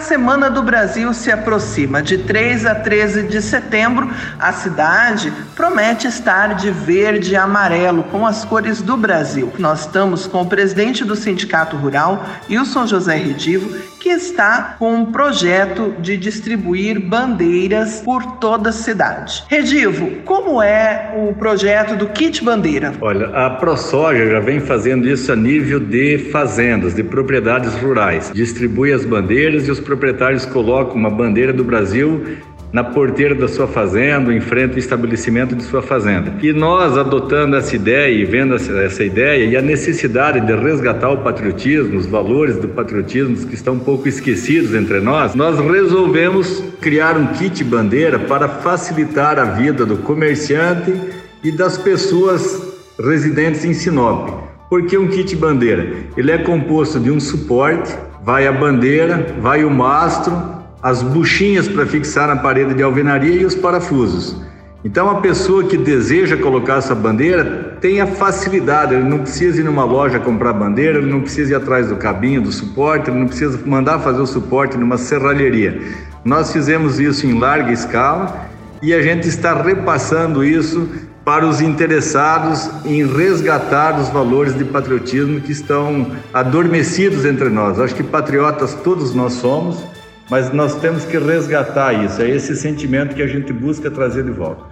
A 0.00 0.02
Semana 0.02 0.50
do 0.50 0.62
Brasil 0.62 1.12
se 1.12 1.30
aproxima. 1.30 2.00
De 2.02 2.16
3 2.16 2.64
a 2.64 2.74
13 2.74 3.24
de 3.24 3.42
setembro, 3.42 4.10
a 4.38 4.50
cidade 4.50 5.30
promete 5.54 6.06
estar 6.06 6.54
de 6.54 6.70
verde 6.70 7.32
e 7.32 7.36
amarelo, 7.36 8.04
com 8.04 8.26
as 8.26 8.42
cores 8.42 8.80
do 8.80 8.96
Brasil. 8.96 9.52
Nós 9.58 9.80
estamos 9.80 10.26
com 10.26 10.40
o 10.40 10.46
presidente 10.46 11.04
do 11.04 11.14
Sindicato 11.14 11.76
Rural, 11.76 12.24
Wilson 12.48 12.86
José 12.86 13.16
Redivo, 13.16 13.78
que 14.10 14.14
está 14.14 14.74
com 14.76 14.92
um 14.92 15.12
projeto 15.12 15.94
de 16.00 16.16
distribuir 16.16 16.98
bandeiras 16.98 18.00
por 18.00 18.38
toda 18.38 18.70
a 18.70 18.72
cidade. 18.72 19.44
Redivo, 19.48 20.10
como 20.24 20.60
é 20.60 21.14
o 21.16 21.32
projeto 21.32 21.94
do 21.94 22.08
Kit 22.08 22.42
Bandeira? 22.42 22.92
Olha, 23.00 23.28
a 23.28 23.50
ProSoja 23.50 24.28
já 24.28 24.40
vem 24.40 24.58
fazendo 24.58 25.08
isso 25.08 25.30
a 25.30 25.36
nível 25.36 25.78
de 25.78 26.18
fazendas, 26.32 26.92
de 26.92 27.04
propriedades 27.04 27.72
rurais. 27.76 28.32
Distribui 28.34 28.92
as 28.92 29.04
bandeiras 29.04 29.68
e 29.68 29.70
os 29.70 29.78
proprietários 29.78 30.44
colocam 30.44 30.96
uma 30.96 31.10
bandeira 31.10 31.52
do 31.52 31.62
Brasil 31.62 32.36
na 32.72 32.84
porteira 32.84 33.34
da 33.34 33.48
sua 33.48 33.66
fazenda, 33.66 34.32
em 34.32 34.40
frente 34.40 34.72
ao 34.72 34.78
estabelecimento 34.78 35.56
de 35.56 35.62
sua 35.62 35.82
fazenda. 35.82 36.34
E 36.42 36.52
nós, 36.52 36.96
adotando 36.96 37.56
essa 37.56 37.74
ideia 37.74 38.12
e 38.12 38.24
vendo 38.24 38.54
essa 38.54 39.04
ideia 39.04 39.44
e 39.44 39.56
a 39.56 39.62
necessidade 39.62 40.40
de 40.40 40.54
resgatar 40.54 41.10
o 41.10 41.18
patriotismo, 41.18 41.98
os 41.98 42.06
valores 42.06 42.56
do 42.56 42.68
patriotismo 42.68 43.36
que 43.46 43.54
estão 43.54 43.74
um 43.74 43.80
pouco 43.80 44.08
esquecidos 44.08 44.74
entre 44.74 45.00
nós, 45.00 45.34
nós 45.34 45.58
resolvemos 45.58 46.62
criar 46.80 47.16
um 47.16 47.26
kit 47.28 47.62
bandeira 47.64 48.18
para 48.18 48.48
facilitar 48.48 49.38
a 49.38 49.44
vida 49.44 49.84
do 49.84 49.98
comerciante 49.98 50.94
e 51.42 51.50
das 51.50 51.76
pessoas 51.76 52.70
residentes 52.98 53.64
em 53.64 53.72
Sinop. 53.72 54.28
Por 54.68 54.86
que 54.86 54.96
um 54.96 55.08
kit 55.08 55.34
bandeira? 55.34 55.94
Ele 56.16 56.30
é 56.30 56.38
composto 56.38 57.00
de 57.00 57.10
um 57.10 57.18
suporte, 57.18 57.92
vai 58.22 58.46
a 58.46 58.52
bandeira, 58.52 59.34
vai 59.40 59.64
o 59.64 59.70
mastro, 59.70 60.59
as 60.82 61.02
buchinhas 61.02 61.68
para 61.68 61.86
fixar 61.86 62.28
na 62.28 62.36
parede 62.36 62.74
de 62.74 62.82
alvenaria 62.82 63.42
e 63.42 63.44
os 63.44 63.54
parafusos. 63.54 64.36
Então, 64.82 65.10
a 65.10 65.20
pessoa 65.20 65.64
que 65.64 65.76
deseja 65.76 66.38
colocar 66.38 66.76
essa 66.76 66.94
bandeira 66.94 67.76
tem 67.82 68.00
a 68.00 68.06
facilidade, 68.06 68.94
ele 68.94 69.04
não 69.04 69.18
precisa 69.18 69.60
ir 69.60 69.64
numa 69.64 69.84
loja 69.84 70.18
comprar 70.18 70.54
bandeira, 70.54 70.98
ele 70.98 71.10
não 71.10 71.20
precisa 71.20 71.52
ir 71.52 71.54
atrás 71.54 71.88
do 71.88 71.96
cabinho, 71.96 72.40
do 72.40 72.50
suporte, 72.50 73.10
ele 73.10 73.18
não 73.18 73.26
precisa 73.26 73.60
mandar 73.66 73.98
fazer 73.98 74.22
o 74.22 74.26
suporte 74.26 74.78
numa 74.78 74.96
serralheria. 74.96 75.82
Nós 76.24 76.50
fizemos 76.50 76.98
isso 76.98 77.26
em 77.26 77.38
larga 77.38 77.70
escala 77.70 78.48
e 78.82 78.94
a 78.94 79.02
gente 79.02 79.28
está 79.28 79.54
repassando 79.54 80.42
isso 80.42 80.88
para 81.22 81.46
os 81.46 81.60
interessados 81.60 82.70
em 82.86 83.06
resgatar 83.06 84.00
os 84.00 84.08
valores 84.08 84.56
de 84.56 84.64
patriotismo 84.64 85.42
que 85.42 85.52
estão 85.52 86.06
adormecidos 86.32 87.26
entre 87.26 87.50
nós. 87.50 87.78
Acho 87.78 87.94
que 87.94 88.02
patriotas 88.02 88.72
todos 88.82 89.14
nós 89.14 89.34
somos 89.34 89.84
mas 90.30 90.52
nós 90.52 90.76
temos 90.76 91.04
que 91.04 91.18
resgatar 91.18 91.92
isso, 91.92 92.22
é 92.22 92.30
esse 92.30 92.54
sentimento 92.54 93.16
que 93.16 93.22
a 93.22 93.26
gente 93.26 93.52
busca 93.52 93.90
trazer 93.90 94.22
de 94.22 94.30
volta. 94.30 94.64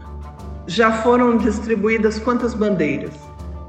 Já 0.68 0.92
foram 0.92 1.36
distribuídas 1.36 2.18
quantas 2.18 2.54
bandeiras? 2.54 3.10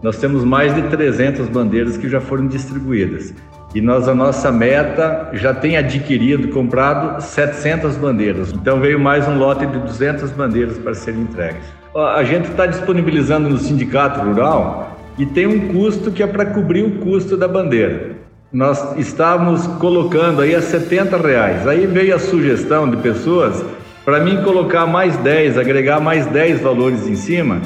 Nós 0.04 0.18
temos 0.18 0.46
mais 0.46 0.74
de 0.76 0.84
300 0.84 1.50
bandeiras 1.50 1.98
que 1.98 2.08
já 2.08 2.22
foram 2.22 2.48
distribuídas. 2.48 3.34
E 3.74 3.82
nós, 3.82 4.08
a 4.08 4.16
nossa 4.16 4.52
meta, 4.52 5.30
já 5.34 5.54
tem 5.54 5.78
adquirido, 5.78 6.50
comprado 6.50 7.22
700 7.22 7.96
bandeiras. 7.98 8.52
Então 8.52 8.80
veio 8.80 9.00
mais 9.00 9.28
um 9.28 9.38
lote 9.38 9.66
de 9.66 9.80
200 9.80 10.32
bandeiras 10.32 10.78
para 10.78 10.94
serem 10.94 11.22
entregues. 11.22 11.64
A 11.96 12.24
gente 12.24 12.50
está 12.50 12.66
disponibilizando 12.66 13.50
no 13.50 13.58
Sindicato 13.58 14.22
Rural 14.22 14.98
e 15.18 15.26
tem 15.26 15.48
um 15.48 15.74
custo 15.74 16.12
que 16.12 16.22
é 16.22 16.28
para 16.28 16.46
cobrir 16.46 16.84
o 16.84 17.00
custo 17.00 17.36
da 17.36 17.48
bandeira 17.48 18.19
nós 18.52 18.98
estávamos 18.98 19.68
colocando 19.80 20.42
aí 20.42 20.56
a 20.56 20.62
70 20.62 21.18
reais. 21.18 21.68
Aí 21.68 21.86
veio 21.86 22.16
a 22.16 22.20
sugestão 22.20 22.90
de 22.90 22.98
pessoas 22.98 23.64
para 24.04 24.20
mim 24.20 24.42
colocar 24.44 24.88
mais 24.88 25.16
10, 25.18 25.58
agregar 25.58 26.00
mais 26.00 26.26
10 26.26 26.62
valores 26.62 27.08
em 27.08 27.16
cima. 27.16 27.62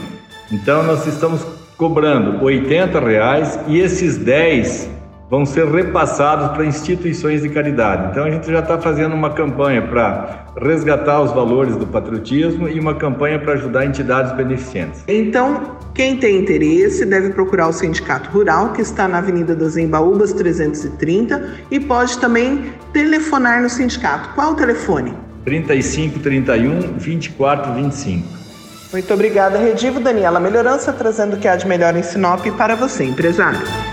Então 0.51 0.83
nós 0.83 1.07
estamos 1.07 1.41
cobrando 1.77 2.43
80 2.43 2.99
reais 2.99 3.59
e 3.67 3.79
esses 3.79 4.17
10 4.17 4.89
vão 5.33 5.47
ser 5.47 5.65
repassados 5.65 6.49
para 6.49 6.63
instituições 6.63 7.41
de 7.41 7.49
caridade. 7.49 8.11
Então 8.11 8.23
a 8.23 8.29
gente 8.29 8.51
já 8.51 8.59
está 8.59 8.79
fazendo 8.79 9.15
uma 9.15 9.31
campanha 9.31 9.81
para 9.81 10.45
resgatar 10.61 11.21
os 11.21 11.31
valores 11.31 11.75
do 11.75 11.87
patriotismo 11.87 12.69
e 12.69 12.79
uma 12.79 12.93
campanha 12.93 13.39
para 13.39 13.53
ajudar 13.53 13.83
entidades 13.83 14.31
beneficentes. 14.33 15.03
Então, 15.07 15.75
quem 15.95 16.17
tem 16.17 16.37
interesse 16.37 17.03
deve 17.03 17.31
procurar 17.31 17.67
o 17.67 17.73
Sindicato 17.73 18.29
Rural, 18.29 18.73
que 18.73 18.83
está 18.83 19.07
na 19.07 19.17
Avenida 19.17 19.55
das 19.55 19.75
Embaúbas 19.75 20.33
330, 20.33 21.55
e 21.71 21.79
pode 21.79 22.19
também 22.19 22.71
telefonar 22.93 23.59
no 23.63 23.69
sindicato. 23.71 24.35
Qual 24.35 24.51
o 24.51 24.55
telefone? 24.55 25.15
35 25.45 26.19
31 26.19 26.99
24 26.99 27.73
25. 27.73 28.27
Muito 28.91 29.11
obrigada, 29.11 29.57
Redivo. 29.57 29.99
Daniela 29.99 30.39
Melhorança 30.39 30.93
trazendo 30.93 31.37
o 31.37 31.39
que 31.39 31.47
há 31.47 31.55
de 31.55 31.67
melhor 31.67 31.97
em 31.97 32.03
Sinop 32.03 32.45
para 32.55 32.75
você, 32.75 33.03
empresário. 33.03 33.92